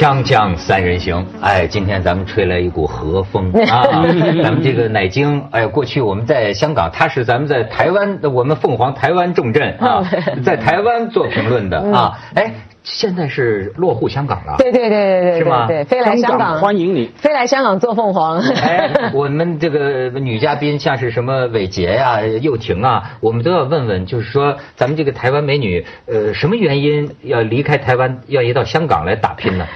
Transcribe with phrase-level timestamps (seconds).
[0.00, 3.84] 锵锵三人行，哎，今天咱们吹来一股和风啊！
[4.42, 10.02] 咱们这个乃京，哎，过去我们在香港，他是咱们在台湾，我们凤凰台湾重镇啊，
[10.42, 12.50] 在台湾做评论的啊，哎。
[12.82, 15.66] 现在是落户香港了，对对对对对，是吗？
[15.66, 18.40] 对，飞来香港欢迎你，飞来香港做凤凰。
[18.40, 29.66] 哎， 我们这个女嘉宾像是什么伟杰呀、又婷啊，我们都要问问，就是说咱们这个台湾美女，呃，什么原因要离开台湾，要移到香港来打拼呢？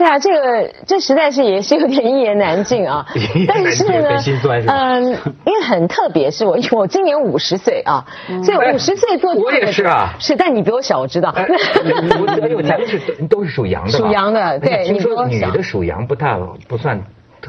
[0.00, 3.04] 对啊，这个这实在是也是有点一言难尽啊。
[3.46, 4.18] 但是呢，
[4.66, 5.04] 嗯，
[5.44, 8.02] 因为很特别，是我我今年五十岁啊，
[8.42, 11.34] 所以五十岁做我也是啊，是，但你比我小，我知道。
[11.36, 14.84] 我咱们是都是属羊的，属羊的，对。
[14.84, 16.98] 听说女的属羊不大不算。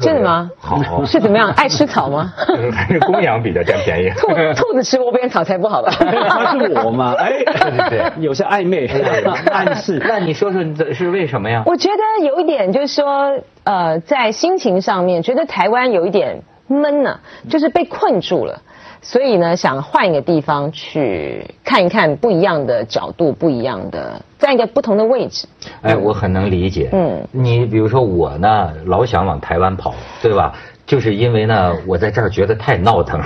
[0.00, 0.50] 真的吗？
[0.58, 1.50] 好， 是怎么样？
[1.56, 2.32] 爱吃草吗？
[2.72, 4.10] 还是公羊比较占便宜。
[4.16, 5.90] 兔兔子吃窝边草才不好吧？
[5.98, 7.14] 他是我吗？
[7.18, 8.86] 哎，对对，有些暧昧
[9.50, 10.02] 暗示。
[10.06, 11.62] 那你说说这是为什么呀？
[11.66, 17.18] 我觉得有一点就是说，呃，在心情上面，觉得台湾有一点闷呢，
[17.50, 18.60] 就是被困住了。
[19.04, 25.48] 所以呢，想换一个地方去看一看不一样的角度，不一样的，在一个不同的位置。
[25.82, 26.88] 哎，我很能理解。
[26.92, 30.54] 嗯，你比如说我呢，老想往台湾跑，对吧？
[30.86, 33.20] 就是因为呢，我在这儿觉得太闹腾。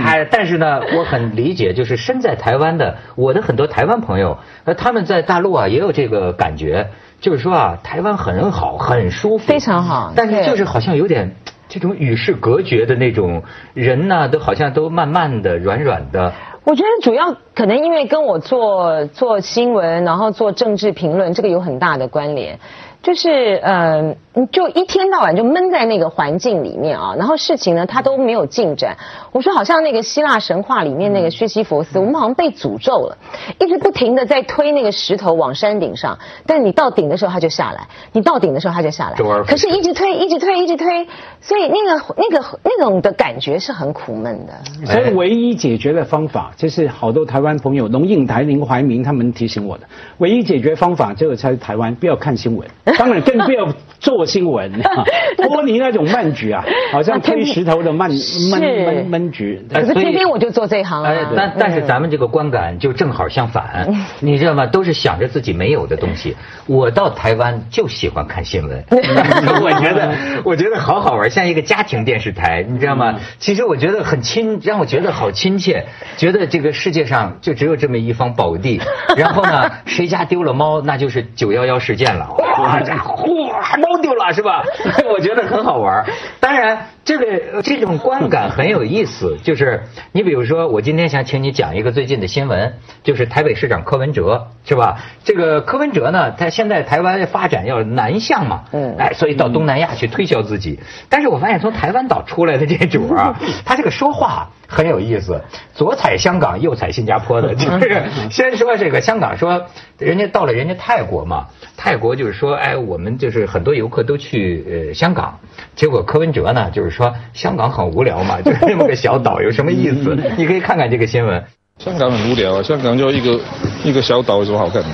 [0.00, 6.88] 还 但是呢，我很理解，就是身在台湾的我的很多台湾朋友，呃，他们在大陆啊也有这个感觉，
[7.20, 10.12] 就是说啊，台湾很好，很舒服，非常好。
[10.14, 11.34] 但是就是好像有点。
[11.68, 13.42] 这种与世隔绝的那种
[13.74, 16.32] 人呢，都好像都慢慢的、软软的。
[16.64, 22.58] 我觉得主要可能因为跟我做做新闻，然后做政治评论，这个有很大的关联。
[23.04, 24.16] 就是呃，
[24.50, 28.96] 就一天到晚就闷在那个环境里面啊，然后事情呢，他都没有进展。
[29.30, 33.18] 我说好像那个希腊神话里面那个薛西弗斯，我们好像被诅咒了，
[33.60, 41.06] 一直不停的在推那个石头往山顶上，但你到顶的时候他就下来，你到顶的时候他就下来，可是一直推，一直推，一直推，
[41.42, 44.54] 所以那个那个那种的感觉是很苦闷的。
[44.86, 52.66] 所以唯一解决的方法，就是好多台湾朋友龙应台、林怀民他们提醒我的，唯一解决方法就是在台湾不要看新闻。
[52.98, 53.68] 当然更不要
[53.98, 54.72] 做新闻，
[55.36, 58.10] 脱离那种慢局啊， 好像推石头的慢
[58.50, 59.62] 闷闷闷局。
[59.72, 61.12] 可是偏偏我就做这一行啊。
[61.36, 63.88] 但但是咱们这个观感就正好相反，
[64.20, 64.66] 你知道吗？
[64.66, 66.36] 都是想着自己没有的东西。
[66.66, 73.18] 我到台湾就喜欢看新闻， 我觉得我觉得好好玩，像一个家庭电视台，你知道吗？
[73.38, 75.84] 其实我觉得很亲，让我觉得好亲切，
[76.16, 78.80] 觉得这个世界上就只有这么一方宝地。
[79.16, 82.28] 然后呢，谁家丢了猫，那就是九幺幺事件了。
[82.58, 82.80] 哇！
[82.84, 83.24] 然后
[83.64, 84.62] 嚯，猫丢了是吧？
[85.10, 86.04] 我觉得很好玩。
[86.40, 89.38] 当然，这个这种观感很有意思。
[89.42, 94.98] 就是你比如说，我今天想请你讲一个最近的新闻，就是台北市长柯文哲是吧？
[95.24, 100.78] 这个柯文哲呢，他现在台湾发展要南向嘛，嗯，哎，所以到东南亚去推销自己。
[101.08, 105.42] 但是我发现从台湾岛出来的这主啊， 他这个说话很有意思，
[105.74, 109.66] 左踩香港，右踩新加坡的， 就是先说这个香港说，
[109.98, 111.46] 人家到了人家泰国嘛，
[111.76, 115.38] 泰国就是说，哎，我们就是很多游客都去呃香港，
[115.76, 120.18] 结果柯文哲呢就是说香港很无聊嘛， 就是那么个小岛有什么意思？
[120.36, 121.44] 你可以看看这个新闻。
[121.78, 123.40] 香港很无聊啊，香港就一个
[123.84, 124.88] 一个小岛有什么好看的？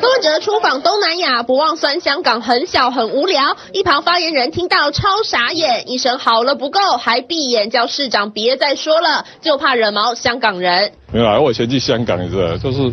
[0.00, 3.56] 柯文哲出访东南亚，不忘酸香港很小很无聊。
[3.72, 10.92] 一旁发言人听到超傻眼，一声好了不够，还闭眼叫市长别再说了，就怕惹毛香港人。
[11.12, 12.92] 没有啊，我以前去香港你知道，就是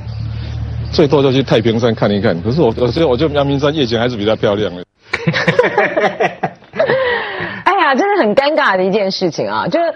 [0.92, 2.42] 最多就去太平山看一看。
[2.42, 4.84] 可是我我觉得我觉得阳明山夜景还是比较漂亮的。
[7.64, 9.94] 哎呀，真的很尴尬的一件事情啊，就是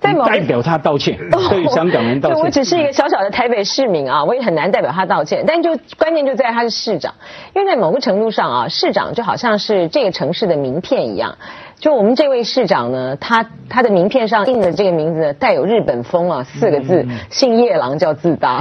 [0.00, 0.14] 在。
[0.14, 2.38] 代表他道歉， 对香港人道歉。
[2.38, 5.44] 我只是一个小小的台北市民啊，我也很难代表他道歉。
[5.46, 7.14] 但就关键就在他是市长，
[7.54, 11.36] 因为在某个程度上啊，市长就好像是这个城市的名片一样。
[11.80, 18.60] 就我们这位市长呢，他他的名片上印的这个名字带有日本风啊，四个字，姓夜郎叫自大。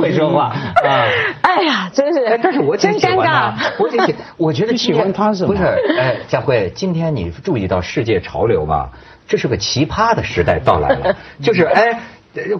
[0.00, 0.46] 会说话
[0.84, 1.04] 啊！
[1.42, 3.52] 哎呀，真是，但是我真尴尬。
[3.78, 5.62] 我挺喜，我觉得喜欢他是不是？
[5.98, 8.88] 哎，佳慧，今天你注意到世界潮流吗？
[9.28, 12.00] 这是个奇葩的时代到来了， 就是哎，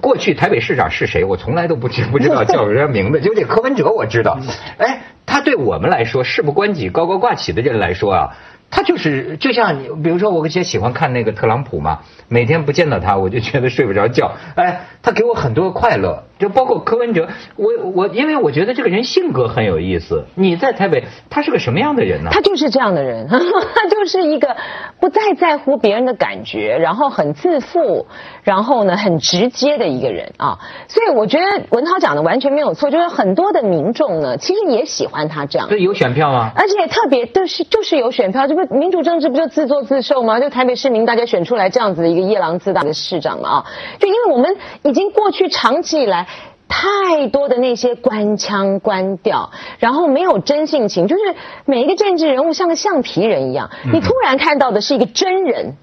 [0.00, 4.38] 过去台北市长是谁，我从来都不知不知道叫人家名字，就这柯文哲我知道，
[4.78, 8.36] 哎，他对我们来说事不关己高高挂起的人来说啊，
[8.70, 14.32] 他就是就像你，比如说我以前喜欢看那个特朗普嘛，每天不见到他，我就觉得睡不着觉。
[14.54, 20.24] 哎，他给我很多快乐，就包括柯文哲，我我因为我觉得这个人性格很有意思。
[20.34, 22.30] 你在台北，他是个什么样的人呢？
[22.32, 24.56] 他就是这样的人， 他就是一个
[24.98, 28.06] 不再在乎别人的感觉，然后很自负，
[28.42, 30.58] 然后呢很直接的一个人啊。
[30.88, 35.68] 所以我觉得文涛讲的完全没有错，就是很多的民众呢，其实也喜欢他这样。
[35.68, 36.50] 对，有选票吗？
[36.56, 40.40] 而且特别的是，就是有选票，这不民主政治不就自作自受吗？
[40.40, 43.66] 就台北市民大家选出来这样子的一个夜郎自大的市长嘛啊！
[43.98, 46.26] 就因为我们已经过去长期以来
[46.70, 49.50] 太多的那些官腔官调，
[49.80, 51.34] 然后没有真性情，就是
[51.66, 53.68] 每一个政治人物像个橡皮人一样。
[53.92, 55.74] 你突然看到的是一个真人，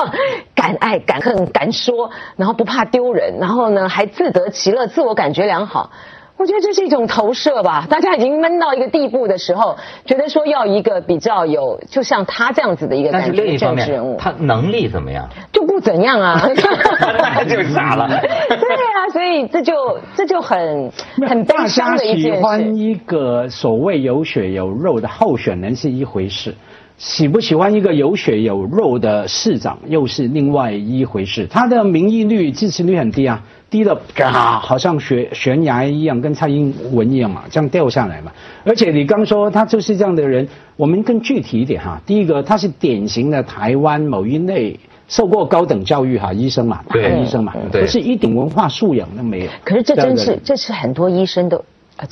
[0.54, 5.90] 敢爱敢恨敢说，然后不怕丢人，然后呢还自得其乐，自我感觉良好。
[6.38, 15.28] 我觉得这是一种投射吧，大家已经闷到一个地步的时候，觉得说要一个比较有，就像他这样子的一个但是另一方面，人物，他能力怎么样？
[15.52, 18.08] 就不怎样啊，那 就傻了。
[18.08, 20.92] 对啊，所以这就这就很
[21.26, 22.38] 很悲伤的一件事。
[22.38, 26.54] 喜欢一个所谓有血有肉的候选人是一回事，
[26.98, 31.48] 喜不喜欢一个有血有肉的市长又是另外一回事。
[31.50, 33.42] 他的民意率、支持率很低啊。
[33.70, 38.32] 低的嘎，好像悬悬崖一样，跟蔡英文一样嘛，这样掉下来嘛。
[38.64, 42.00] 而且你刚说他就是这样的人，我们更具体一点哈。
[42.06, 44.78] 第一个，他是典型的台湾某一类
[45.08, 49.50] 受过高等教育哈，医生嘛，大医生嘛，可是一点文化素养都没有。
[49.64, 51.64] 可是这真是，这是很多医生都。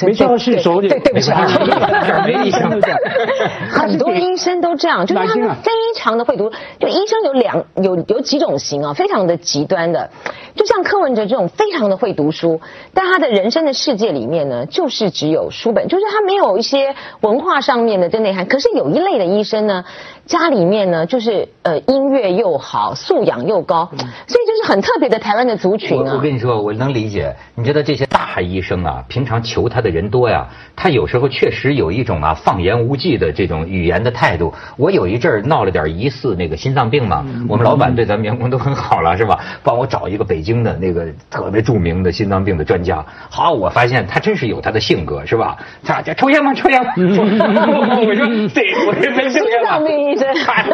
[0.03, 1.31] 没错，是所对对不起，
[2.25, 2.99] 没医生都这样，
[3.71, 6.51] 很多医生都这样，就是他们非常的会读。
[6.81, 10.11] 就医生有两有有几种型啊，非常的极端的，
[10.57, 12.61] 就像柯文哲这种非常的会读书，
[12.95, 18.47] 但他的人生的世界里面呢，就是只有书本，就是他没有一些文化上面的这内涵。
[18.47, 19.85] 可是有一类的医生呢，
[20.27, 23.89] 家里面呢就是呃音乐又好，素养又高，
[24.27, 26.13] 所以就是很特别的台湾的族群啊。
[26.15, 27.35] 我跟你说，我能理解。
[27.55, 29.81] 你知道这些大医生啊，平常求他。
[29.87, 34.53] 的人多呀，他有时候确实有一种啊放言无忌的这种语言的态度。
[34.77, 39.39] 我有一阵儿闹了点疑似那个心脏病嘛，我们老板对咱们员工都很好了，是吧？
[39.63, 43.05] 帮我找一个北京的那个特别著名的心脏病的专家。
[43.31, 45.57] 好，我发现他真是有他的性格，是吧？
[45.85, 46.53] 他家抽烟吗？
[46.53, 46.91] 抽烟吗？
[46.97, 49.61] 我说 对，我这没抽烟。
[49.61, 50.27] 心脏病医生。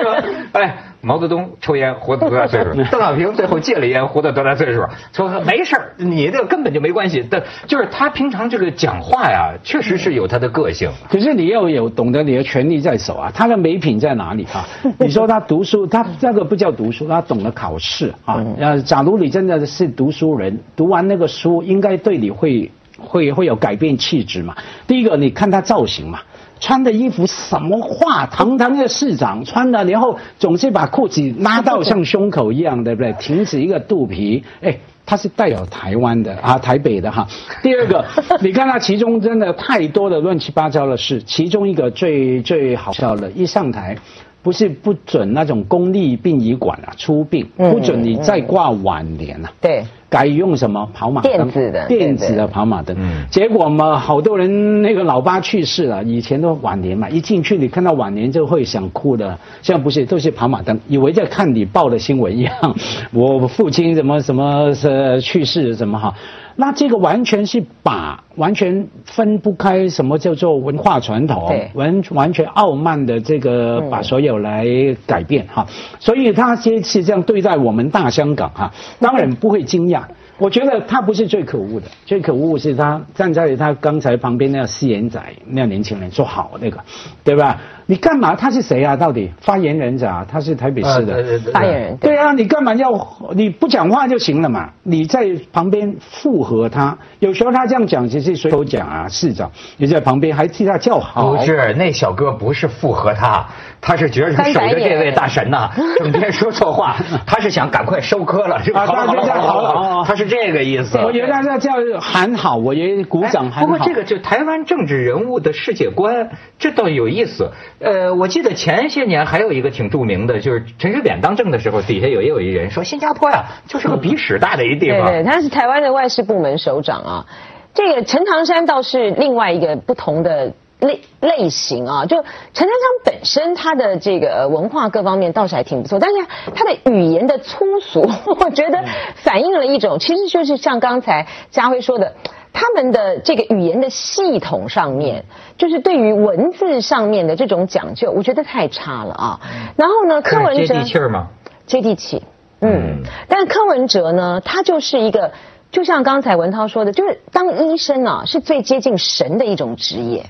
[0.52, 0.76] 哎。
[1.04, 2.70] 毛泽东抽烟活到多大岁数？
[2.88, 4.86] 邓小平最后戒了烟活到多大岁数？
[5.12, 7.26] 说没事儿，你这根本就没关系。
[7.28, 10.88] 但就是他平常这个讲话呀，确实是有他的个性。
[11.10, 14.64] 可是你要有懂得你的权利在手啊，他的美品在哪里啊？
[15.00, 18.40] 你说他读书，他那个不叫读书，他懂得考试啊。
[18.60, 24.54] 呃，假如你真的是读书人，读完那个书，应该对你会会会有改变气质嘛？
[24.86, 26.20] 第一个，你看他造型嘛。
[26.62, 28.24] 穿的衣服什么话？
[28.26, 33.12] 堂堂的市长穿的，然后总是把裤子拉到像胸口一样，对不对？
[33.18, 37.26] 停止一个肚皮，哎，他是代表台湾的啊，台北的哈。
[37.64, 38.04] 第二个，
[38.40, 43.98] 你看他其中真的太多的乱七八糟的事，其中一个最最好笑的，一上台。
[44.42, 49.52] 不是不准那种公立殡仪馆啊出殡，不准你再挂挽联啊。
[49.60, 51.32] 对，改用什么跑马灯？
[51.32, 52.96] 电子的，电子的跑马灯。
[53.30, 59.38] 结果嘛，好多人那个老爸去世了，以前都挽联嘛，一进去你看到挽联就会想哭的。
[59.62, 62.52] 现在不是，都是跑马灯，以为在看你报的新闻一样。
[63.14, 66.12] 我父亲什么什么是去世什么哈。
[66.56, 74.66] 那这个完全是把完全分不开什么叫做文化传统，完完全傲慢的这个把所有来
[75.06, 75.66] 改变哈，
[75.98, 80.02] 所以他这次这样对待我们大香港哈，当然不会惊讶。
[80.42, 86.80] 我觉得他不是最可恶的，最可恶是他站在他刚才旁边那个四眼仔那个年轻人说好那个，
[87.22, 87.60] 对吧？
[87.86, 88.34] 你干嘛？
[88.34, 88.96] 他是谁啊？
[88.96, 90.26] 到底发言人者啊？
[90.28, 91.96] 他是台北市的发言人。
[91.98, 92.90] 对啊，你干嘛要
[93.34, 94.70] 你不讲话就行了嘛？
[94.82, 99.08] 你在旁边附和他，有时候他这样讲，其实随口讲啊。
[99.08, 101.36] 市长你在旁边还替他叫好。
[101.36, 103.46] 不是，那小哥不是附和他，
[103.80, 106.96] 他是觉得守着这位大神呐，整天说错话，
[107.26, 108.86] 他是想赶快收割了，是吧？
[108.86, 110.98] 好好好，他 是这个意思。
[110.98, 113.66] 我觉得他叫喊好，我觉得鼓掌喊好。
[113.66, 117.50] 不过这个就台湾政治人物的世界观，这倒有意思。
[117.78, 125.06] 呃，我记得前些年还有一个挺著名的，就是陈水扁当政的时候，底下有也有一人说，新加坡呀就是个比屎大的一地方。
[125.06, 127.26] 对对，他是台湾的外事部门首长啊。
[127.74, 132.04] 这个陈唐山倒是另外一个不同的类类型啊。
[132.04, 132.24] 就陈
[132.54, 132.70] 唐山
[133.04, 136.16] 本身他的这个文化各方面倒是还挺不错，但是
[136.54, 138.02] 他的语言的粗俗，
[138.38, 138.84] 我觉得
[139.16, 142.12] 反映了一种，其实就是像刚才家辉说的。
[142.54, 145.24] 他们的这个语言的系统上面，
[145.56, 149.40] 就是对于文字上面的这种讲究，我觉得太差了啊。
[149.74, 151.28] 然后呢，柯文哲接地气吗？
[151.66, 152.22] 接地气，
[152.60, 153.04] 嗯。
[153.26, 155.32] 但柯文哲呢，他就是一个，
[155.70, 160.26] 就像刚才文涛说的，就是当医生啊，是最接近神的一种职业，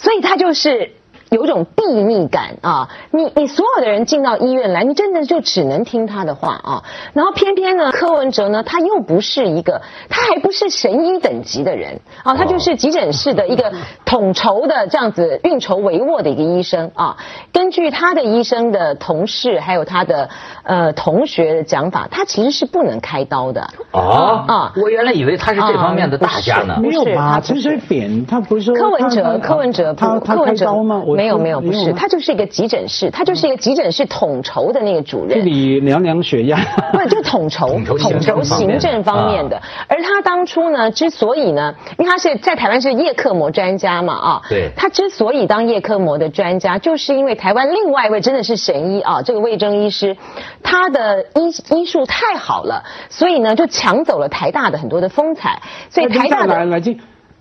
[0.00, 0.92] 所以他就是。
[1.30, 2.88] 有一种秘密感啊！
[3.10, 6.84] 你你所有的人进到医院来，你真的就只能听他的话啊！
[7.12, 13.72] 然后偏偏呢，柯文哲呢，他又不是一个，他还不是神医等级的人啊，他就是急诊室的一个
[14.06, 17.18] 统筹的这样子运筹帷幄的一个医生啊。
[17.52, 20.30] 根据他的医生的同事还有他的
[20.62, 24.72] 呃同学的讲法，他其实是不能开刀的啊啊！
[24.76, 27.40] 我原来以为他是这方面的大家呢，没有吧？
[27.44, 31.02] 陈水扁他不是说柯文哲，柯文哲他他开刀吗？
[31.18, 35.36] 没有没有，不是，他就是一个急诊室，他就是一个急诊室统筹的那个主任。
[35.36, 36.56] 这里量量血压，
[36.92, 39.60] 不就统筹统筹行政方面的。
[39.88, 50.16] 而他当初呢，之所以呢，因为他是在台湾是叶克膜专家嘛，啊，对，他之所以当叶克膜的专家，就是因为台湾另外一位真的是神医啊，这个魏征医师，
[50.62, 55.60] 他的医医术太好了，所以呢就抢走了台大的很多的风采，
[55.90, 56.68] 所以台大的。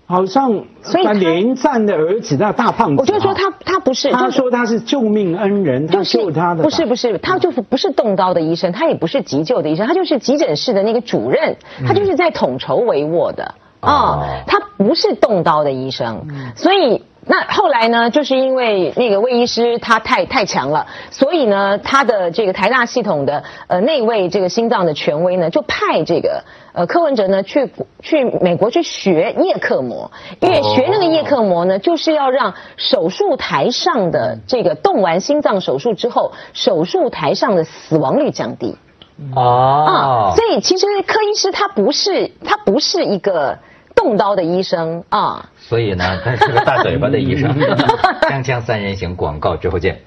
[0.07, 13.53] 好像所以连战的儿子那大胖子，我就说他他不是，他说他是救命恩人，他救他的不是不是，他就是不是动刀的医生，他也不是急救的医生，他就是急诊室的那个主任，他就是在统筹帷幄的。
[13.79, 17.03] 啊，他不是动刀的医生，所以。
[17.29, 18.09] 那后来呢？
[18.09, 27.69] 就是因为那个魏医师他太太强了，所以呢，他的这个台大系统的呃那位这个心脏的权威呢，就派这个呃柯文哲呢去
[28.01, 38.77] 去美国去学叶克膜，因为学那个叶克膜呢，就是要让手术台上的这个动完心脏手术之后，手术台上的死亡率降低。
[39.35, 43.57] 哦，啊，所以其实柯医师他不是他不是一个
[43.97, 45.49] 动刀的医生啊。
[45.59, 47.53] 所以呢，他是个大嘴巴的医生。
[48.29, 49.99] 锵锵三人行，广告之后见。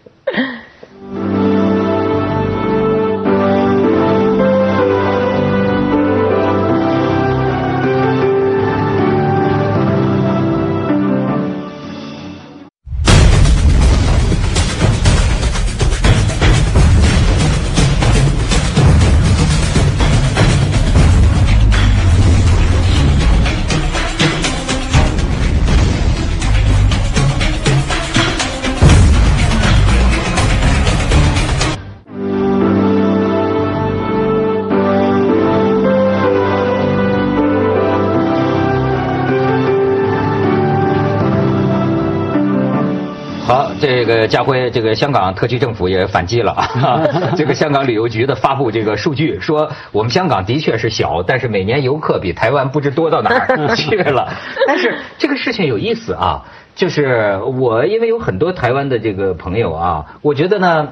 [44.11, 47.07] 个家辉，这个香港特区政府也反击了啊！
[47.39, 54.29] 这个香港旅游局的发布这个数据说，我们香港的确是小，但是每年游客比台湾不知多到哪儿 去了。
[54.67, 60.89] 但是这个事情有意思啊，就是我因为有很多台湾的这个朋友啊，我觉得呢，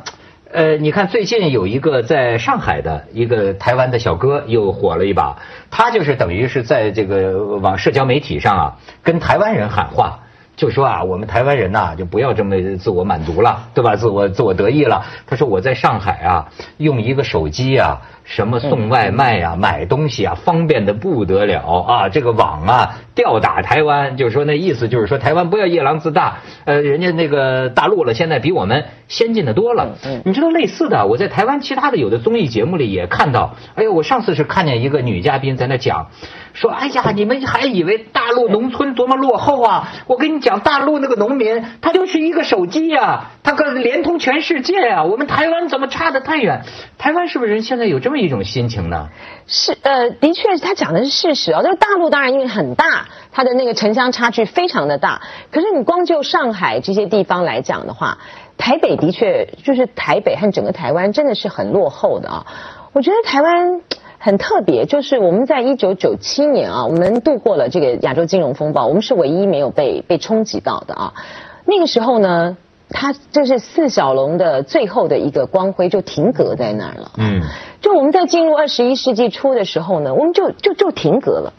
[0.53, 5.37] 呃，你看最近有一个在上海的一个台湾的小哥又火了一把，
[5.71, 10.21] 他就是等于是在这个往社交媒体上啊，跟台湾人喊话。
[10.59, 13.95] 就说啊，我们台湾人呐，就不要这么自我满足了，对吧？
[13.95, 15.07] 自我自我得意了。
[15.25, 16.49] 他说我在上海啊，
[16.79, 18.03] 用一个手机啊。
[18.29, 22.09] 什么送外卖呀，买东西啊，方便的不得了啊！
[22.11, 29.97] 这个网啊，吊打台湾，就是说那意思就是说台湾不要夜郎自大，呃，人家那个大陆了，现在比我们先进的多了。
[30.27, 33.55] 你知道类似的，我在台湾其他的有的综艺节目里也看到。
[33.75, 36.11] 哎呦，我上次是看见一个女嘉宾在那讲，
[36.53, 39.89] 说哎呀，你们还以为大陆农村多么落后啊？
[40.07, 45.05] 我跟你讲，大陆那个农民他就是一个手机呀，他可连通全世界啊！
[45.05, 46.61] 我们台湾怎么差得太远？
[46.99, 48.18] 台湾是不是人现在有这么？
[48.19, 49.09] 一种心情呢？
[49.47, 51.63] 是呃，的确，他讲的是事实啊。
[51.63, 55.23] 就是大陆当然因为很大，它的那个城乡差距非常的大。
[55.51, 58.19] 可是你光就上海这些地方来讲的话，
[58.59, 62.47] 台北的确就是台北和整个台湾真的是很落后的啊。
[62.93, 63.81] 我觉得台湾
[64.19, 71.15] 很特别，就是我们在一九九七年啊，我们度过了这个亚洲金融风暴，我们是唯一没有被被冲击到的啊。
[71.65, 72.57] 那个时候呢。
[72.91, 77.13] 它就是四小龙的最后的一个光辉，就停格在那儿了。
[77.19, 77.43] 嗯，
[77.81, 81.53] 就我们在进入二十一世纪初的时候呢，我们就就就停格了。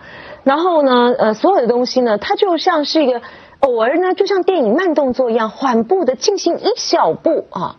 [0.44, 3.22] 然后呢，呃，所有的东西呢，它就像是一个
[3.60, 7.76] 偶尔呢，就像电影慢动作一样，缓步的进行一小步啊。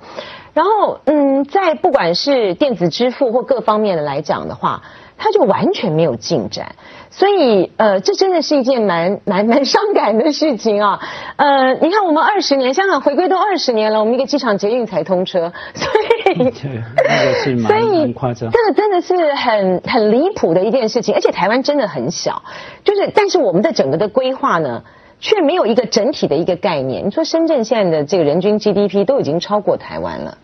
[0.53, 4.83] 然后，嗯，在不管是电子支付或各方面的来讲的话，
[5.23, 6.75] 它就完全没有进展。
[7.11, 11.01] 所以，呃，这真的是一件蛮蛮蛮伤感的事情啊。
[11.37, 16.41] 呃，你看，我们二十年，香港回归都二十年了，我们一个机场捷运才通车，所以。
[16.41, 18.51] 以对那个是所以夸张。
[18.51, 22.43] 这个真的是很很离谱的一件事情，而且台湾真的很小，
[22.85, 24.85] 就是但是我们的整个的规划呢，
[25.19, 27.05] 却没有一个整体的一个概念。
[27.05, 30.39] 你说深圳现在的这个人均 GDP 都已经超过台湾了。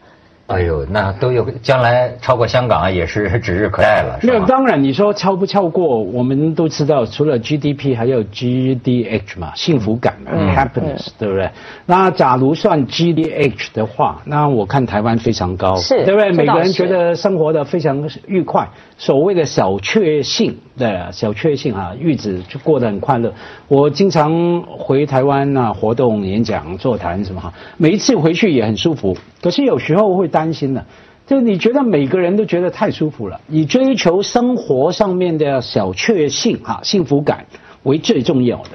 [0.47, 11.15] 哎呦，那都有将来超过香港也是 指日可待了，是没有，当然你说超不超过，我们都知道，除了 GDP 还有 GDH 嘛，幸福感嘛、嗯 h a p p i n e s s
[11.19, 11.50] 对不对？
[11.87, 16.31] 那假如算 GDH 的话，那我看台湾非常高，是对不对？
[16.33, 23.35] 每个人觉得生活的非常愉快，所谓的小确幸，对啊，小确幸啊，日子就过得很快乐。
[23.69, 30.85] 我经常回台湾啊，活动、演讲、座谈什么哈，每一次回去也很舒服，可是有时候会担心的。
[31.26, 37.47] 就你觉得每个人都觉得太舒服了，以追求生活上面的小确幸哈、幸福感
[37.83, 38.71] 为最重要的。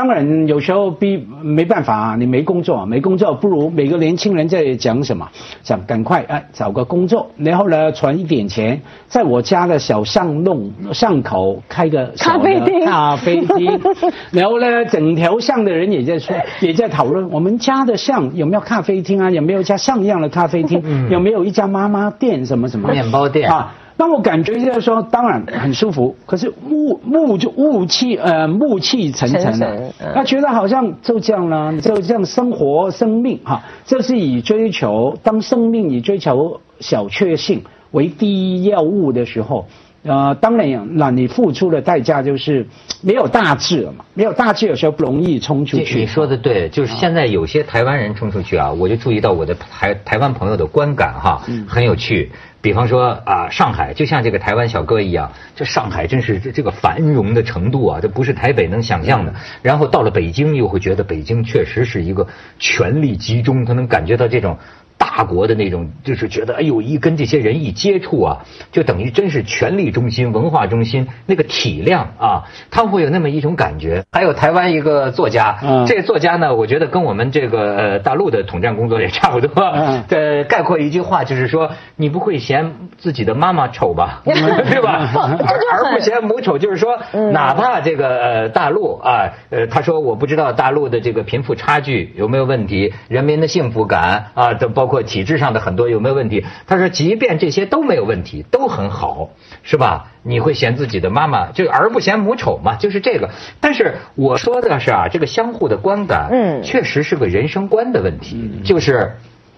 [0.00, 5.28] 当然，有时候逼没办法啊，你没工作，没工作不如每个年轻人在讲什么？
[5.62, 13.78] 想赶快哎找个工作，然后呢存一点钱，在我家的小巷弄巷口开个咖啡厅咖啡厅，
[14.32, 23.74] 然后呢，整条巷的人也在说， 也在讨论我们家的巷有没有咖啡厅啊，有没有一家像样的咖啡厅，有没有一家妈妈店什么什么面包店啊。
[24.00, 39.66] 那我感觉就是说，当然很舒服，可是雾雾就雾气呃雾气沉沉的嗯，他觉得好像就这样了，就这样生活生命哈，这是以追求当生命以追求小确幸为第一要务的时候。
[40.02, 42.66] 呃，当然，那你付出的代价就是
[43.02, 46.00] 没有大志了嘛，没有大志有时候不容易冲出去。
[46.00, 52.32] 你说的对，就是现在有些台湾人冲出去啊，我就注意到我的台台湾朋友的观感哈，很有趣。
[52.62, 59.34] 比方说啊，上海就像这个台湾小哥一样，这上海真是这这个繁荣的程度啊，这不是台北能想象的。
[59.62, 62.26] 然后到了北京，又会觉得北京确实是一个
[62.58, 64.58] 权力集中，他能感觉到这种。
[65.00, 74.04] 大国的那种，就是觉得哎呦，一跟这些人一接触啊，就等于真是权力中心、文化中心那个体量啊，他会有那么一种感觉。
[74.12, 79.64] 还有台湾一个作家，嗯这个作家呢，我觉得跟我们这个呃大陆的统战工作也差不多。
[79.64, 84.22] 嗯呃，概括一句话就是说，你不会嫌自己的妈妈丑吧？
[84.24, 85.10] 对吧？
[85.14, 86.98] 而而不嫌母丑，就是说，
[87.32, 96.44] 哪怕这个呃大陆啊，呃，他说我不知道大陆的这个贫富差距有没有问题，人民的幸福感啊，都包括体制上的很多有没有问题。
[96.66, 99.30] 他说，即便这些都没有问题，都很好，
[99.62, 100.10] 是吧？
[100.22, 103.30] 你会嫌自己的妈妈，就儿不嫌母丑嘛，就是这个。
[103.60, 109.16] 但是我说的是啊，这个相互的观感，嗯确实是个人生观的问题，就是。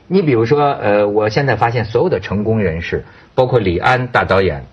[0.09, 3.02] 你比如说，呃，我现在发现所有的成功人士，
[3.35, 4.66] 包括李安大导演，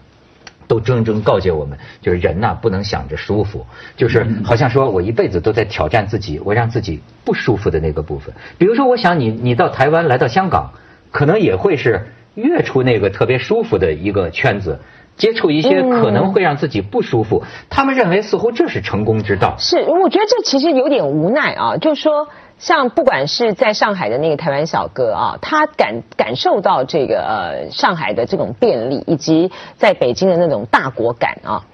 [0.69, 3.65] 都谆谆告诫我们，就是人呐、不能想着舒服，
[3.97, 8.33] 就是好像说我一辈子都在挑战自己，我让自己不舒服的那个部分。
[8.59, 10.71] 比如说，我想你你到台湾来到香港，
[11.11, 14.79] 可能也会是跃出那个特别舒服的一个圈子。
[15.17, 19.55] 接触一些可能会让自己不舒服，他们认为似乎这是成功之道。
[19.59, 22.29] 是，我觉得这其实有点无奈啊，就是说。
[22.59, 31.65] 像不管是在上海的那个台湾小哥啊，他感感受到这个呃上海的这种便利，以及在北京的那种大国感啊。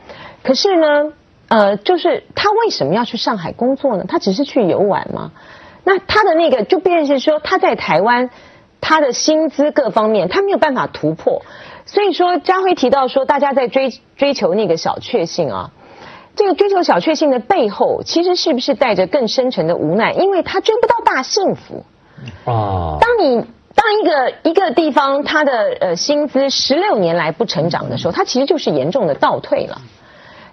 [0.44, 1.12] 可是呢，
[1.48, 4.06] 呃，就是他为什么要去上海工作呢？
[4.08, 5.32] 他只是去游玩吗？
[5.84, 8.30] 那他的那个就变成是说他在台湾，
[8.80, 11.42] 他的薪资各方面他没有办法突破。
[11.88, 15.72] 所以说，佳辉提到说，大家在追追求那个小确幸啊。
[16.36, 20.12] 这个追求小确幸的背后，其实是不是带着更深沉的无奈？
[20.14, 21.86] 因为他追不到大幸福。
[22.46, 29.82] 哦，当你当一个一个地方它的呃薪资十六年来不成长的时候，它其实就是严重的倒退了。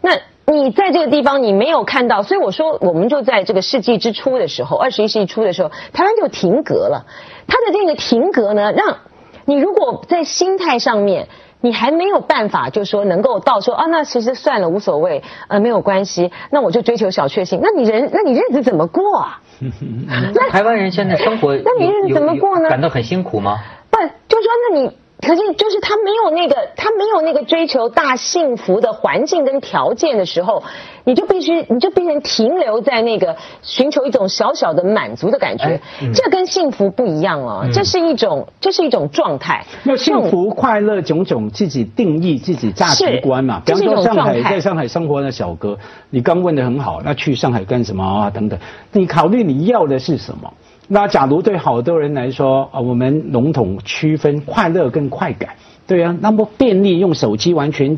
[0.01, 7.07] 那你在这个地方你没有看到，所以我说我们就在这个世纪之初的时候，二十一世纪初的时候，台湾就停格了。
[7.47, 8.99] 它的这个停格呢，让
[9.45, 11.29] 你如果在心态上面。
[11.63, 17.61] 你还没有办法，就说能够到说啊，那其实算了，无所谓，呃，没有关系，那我就追求小确幸。
[17.63, 19.41] 那你人，那你日子怎么过啊？
[20.35, 22.69] 那台湾人现在生活，那你日子怎么过呢？
[22.69, 23.57] 感到很辛苦吗？
[23.91, 23.97] 不，
[24.29, 25.02] 就说那你。
[25.25, 30.65] 可是，就是他没有那个，他没有那个追求大幸福的环境跟条件的时候，
[31.05, 35.81] 你就必须，你就变成停留在那个寻求一种小小的满足的感觉。
[36.03, 39.65] 嗯、这跟幸福不一样哦，嗯、这是一种，这是一种状态。
[39.85, 43.63] 那幸福、快乐种种自己定义自己价值观嘛。
[43.65, 45.79] 比方说上海，在上海生活的小哥，
[46.11, 48.29] 你刚问的很好，那去上海干什么啊？
[48.29, 48.59] 等等，
[48.91, 50.53] 你考虑你要的是什么？
[50.89, 55.51] 那假如对好多人来说，啊，我们笼统区分快乐跟快感，
[55.87, 57.97] 对啊，那么便利用手机完全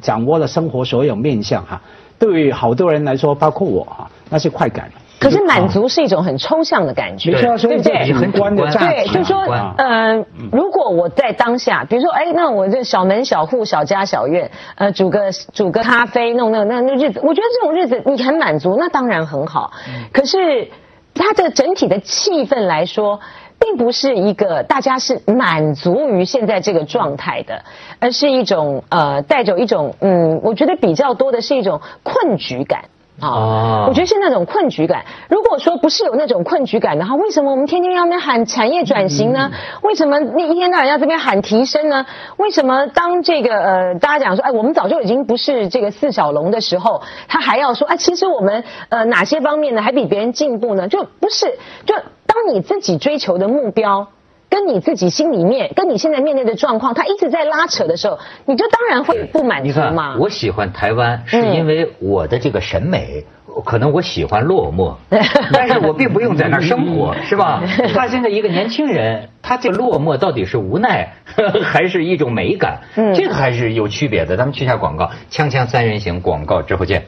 [0.00, 1.82] 掌握了生活所有面向哈，
[2.18, 4.90] 对于好多人来说，包括我哈，那是快感。
[5.20, 19.72] 可是满足是一种很抽象的感觉，没错，所以这对很观的价对，就是说啊，呃，如果我在当下，比如说，哎，那我这小门小户、小家小院，呃，煮个煮个咖啡，弄那那那日子，我觉得这种日子你很满足，那当然很好。
[20.12, 20.68] 可是
[21.14, 23.20] 它的整体的气氛来说。
[23.56, 27.64] 并不是一个大家是满足于现在这个状态的，
[27.98, 32.84] 而是一种呃带着一种嗯，我觉得比较多的是一种困局感。
[33.20, 35.04] 啊、哦我觉得是那种困局感。
[35.28, 39.52] 如果说不是有那种困局感的话，为什么我们天天要那边喊产业转型呢？
[39.82, 42.06] 为什么那一天到晚要这边喊提升呢？
[42.38, 50.88] 为什么当这个呃大家讲说，哎，我们早就已经不是这个四小龙的时候，他还要说，哎，其实我们呃哪些方面呢还比别人进步呢？
[50.88, 51.94] 就不是，就
[52.26, 54.08] 当你自己追求的目标。
[54.54, 63.24] 跟你自己心里面，跟你现在面对的状况，他一直在拉扯的时候，你就当然会不满足嘛。，我喜欢台湾是因为我的这个审美。
[63.64, 64.96] 可能我喜欢落寞，
[65.54, 67.62] 但是我并不用在那儿生活， 是吧？
[67.94, 71.14] 他现在一个年轻人，他这个落寞到底是无奈，
[71.62, 72.80] 还是一种美感？
[72.96, 74.36] 嗯这个还是有区别的。
[74.36, 77.04] 咱们去一下广告，锵锵三人行广告之后见。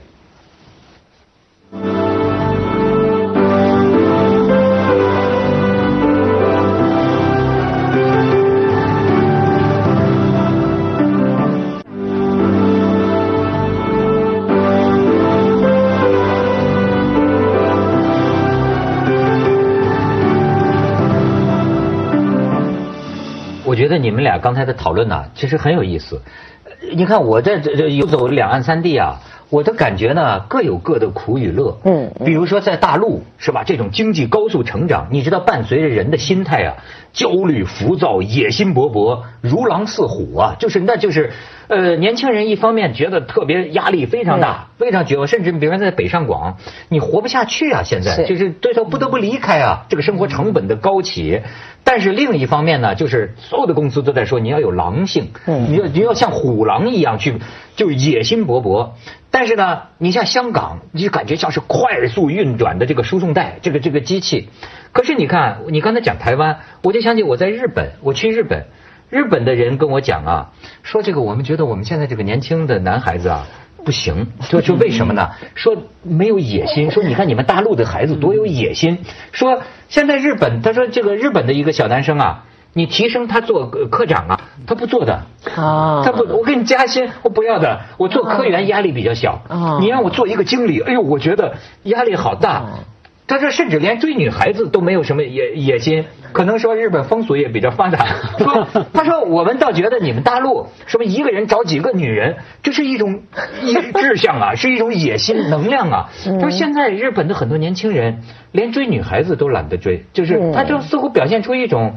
[23.87, 26.20] 觉得你们俩刚才的讨论呢、其实很有意思。
[26.64, 31.79] 呃你看我在这这游走两岸三地啊，我的感觉呢各有各的苦与乐。
[31.85, 36.75] 嗯嗯比如说在大陆是吧，这种经济高速成长，你知道伴随着人的心态啊，
[37.12, 41.31] 焦虑、浮躁、野心勃勃、如狼似虎啊，就是那就是，
[41.68, 51.42] 呃，年轻人一方面觉得特别压力非常大，非常绝望，甚至比如说在北上广，你活不下去啊，现在是就是对头不得不离开啊，这个生活成本的高企。
[51.85, 57.37] 但是另一方面呢，就是所有的公司都在说你要有狼性，嗯你要你要像虎狼一样去，
[57.76, 58.90] 就野心勃勃。
[59.31, 64.48] 但是呢，你像香港，你就感觉像是快速运转的这个输送带，这个这个机器。
[64.92, 68.64] 可是你看，你刚才讲台湾，我就想起我在日本，我去日本，
[69.11, 73.47] 日本的人跟我讲啊，说这个我们觉得我们现在这个年轻的男孩子啊。
[73.85, 75.31] 不行，就说为什么呢？
[75.55, 78.99] 说没有野心，说你看你们大陆的孩子多有野心。
[79.31, 85.23] 说现在日本，他说这个日本的一个小男生啊，你提升他做呃科长啊，他不做的。
[85.55, 87.83] 啊他不，我给你加薪，我不要的。
[87.97, 92.79] 我做科员压力比较小哦，你让我做一个经理，哎呦，我觉得压力好大哦。
[93.28, 98.06] 他说，甚至连追女孩子都没有什么野野心，可能说日本风俗也比较发达。
[98.38, 103.22] 说， 他说我们倒觉得你们大陆什么一个人找几个女人，这是一种
[103.62, 106.10] 一志向啊，是一种野心能量啊。
[106.24, 111.96] 他说现在日本的很多年轻人连追女孩子都懒得追，就是他就似乎表现出一种。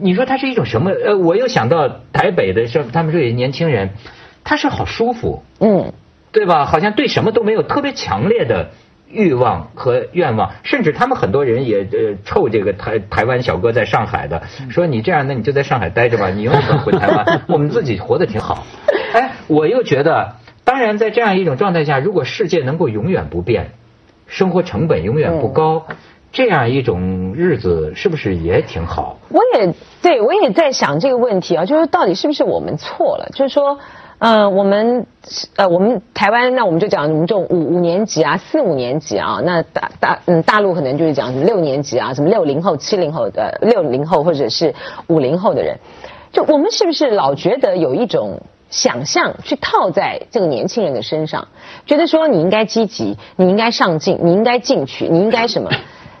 [0.00, 0.92] 你说他是一种什么？
[0.92, 3.90] 呃，我又想到台北的是，他们说有年轻人，
[4.44, 5.92] 他是好舒服，嗯，
[6.30, 6.66] 对吧？
[6.66, 8.70] 好像对什么都没有特别强烈的
[9.10, 18.64] 欲望和愿望，甚至他们很多人也呃臭这个台台湾小哥在上海的，说你这样，那你就在上海待着吧，你永远不回台湾， 我们自己活得挺好。
[19.14, 23.70] 哎，我又觉得，当然在这样一种状态下，如果世界能够永远不变，
[24.26, 25.86] 生活成本永远不高。
[26.30, 29.18] 这样一种日子是不是也挺好？
[29.30, 33.30] 我也对我也在想这个问题啊，就是到底是不是我们错了？
[33.32, 33.78] 就是说，
[34.18, 35.06] 呃，我们
[35.54, 44.74] 呃，我们台湾那我们就讲我们这种五五年级啊、四五年级啊，那大大嗯大陆可能就是讲什么六年级啊，什么六零后、七零后的六零后或者是
[45.06, 45.78] 五零后的人，
[46.32, 51.46] 就我们是不是老觉得有一种想象去套在这个年轻人的身上，
[51.86, 55.70] 觉得说你应该积极，你应该上进，你应该进取，你应该什么？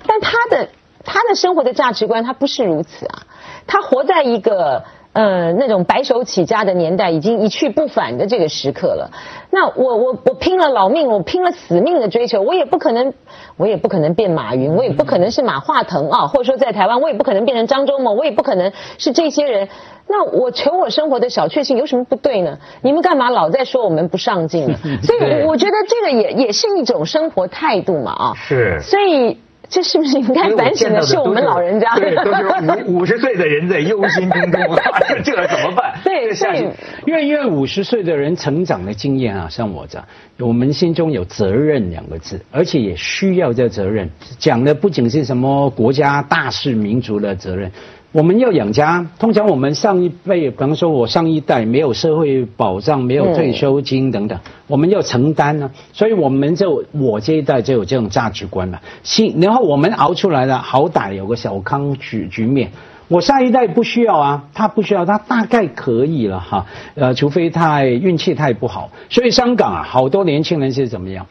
[0.06, 0.68] 但他的
[1.04, 3.26] 他的生活的价值观，他不是如此啊，
[3.66, 4.84] 他活在一个。
[5.14, 9.10] 呃，那种白手起家的年代已经一去不返的这个时刻了。
[9.50, 13.14] 那我我我拼了老命，我拼了死命的追求，我也不可能，
[13.56, 19.68] 我也不可能变马云，我也不可能是马化腾啊，或者说在台湾，我也不可能变成张忠谋，我也不可能是这些人。
[20.06, 22.58] 那我求我生活的小确幸有什么不对呢？
[22.82, 24.78] 你们干嘛老在说我们不上进呢？
[25.02, 28.32] 所以我，我觉得这个也也是一种生活态度嘛啊。
[28.36, 29.38] 是所以。
[29.68, 31.94] 这是不是应该反省的是我们老人家？
[31.96, 34.78] 对，都是五五十岁的人在忧心忡忡，
[35.22, 35.98] 这怎么办？
[36.02, 36.68] 对，下去，
[37.06, 40.06] 因为因为五十岁的人成长的经验啊，像我这样，
[40.38, 44.08] 我们心中有责任两个字，而且也需要这责任。
[44.38, 47.70] 讲的不仅是什么国家大事民族的责任，
[48.10, 58.80] 我们要养家，通常我们上一辈，比方说我上一代没有社会保障，没有退休金等等，我们要承担呢，所以我们就我这一代就有这种价值观了。
[59.02, 62.70] 新，然后我们熬出来了，好歹有个小康局局面。
[63.08, 66.66] 我下一代不需要啊，他不需要，他大概可以了哈。
[66.94, 68.90] 呃，除非太运气太不好。
[69.10, 71.26] 所以香港啊，好多年轻人是怎么样？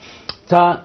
[0.48, 0.82] 他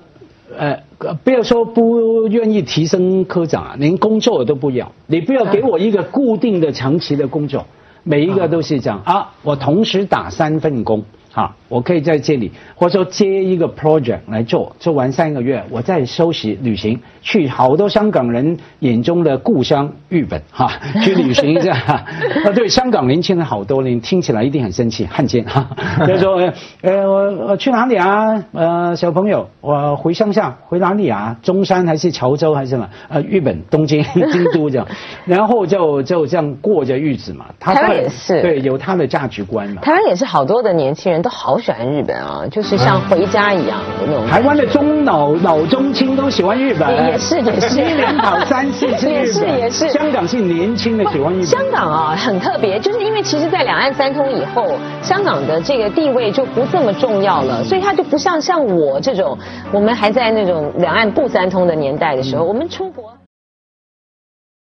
[0.59, 0.79] 呃，
[1.25, 4.93] 不要说不愿意提升科长啊，连工作都不要。
[5.07, 7.67] 你不要给我一个固定的长期的工作，
[8.03, 9.33] 每一个都是这样啊。
[9.43, 11.03] 我同时打三份工。
[11.31, 20.71] 好，我可以在这里，或者说接一个 project 来做，做完三个月，我再休息旅行，去好多香港人眼中的故乡日本，哈，
[21.03, 21.73] 去旅行一下。
[21.73, 22.05] 啊，
[22.55, 25.67] 对，香港年轻人好多人听起来一定很生气，汉奸哈。
[26.07, 28.45] 就说，呃，我我去哪里啊？
[28.53, 31.39] 呃，小朋友，我回乡下，回哪里啊？
[31.43, 32.91] 中山还是潮州还是什么？
[33.09, 34.87] 呃，日本东京、京都这样，
[35.25, 37.47] 然后就就这样过着日子嘛。
[37.59, 39.81] 台湾也是，对，有他的价值观嘛。
[39.81, 41.23] 台湾也是好多的年轻人。
[41.23, 44.27] 都好喜欢日本啊，就是像回家一样的那种。
[44.27, 49.89] 台湾的中老老中青都喜欢日本，也是也是，一年跑三四次也是也是。
[49.91, 51.47] 香港是年轻的喜欢日本。
[51.47, 59.39] 香港啊，很特别，就是因为其实，在两岸三通以后，香港的这个地位就不这么重要了，所以它就不像像我这种，
[59.71, 63.05] 我们还在那种两岸不三通的年代的时候，我们出国。